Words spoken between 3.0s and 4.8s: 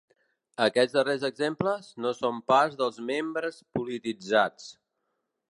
membres polititzats.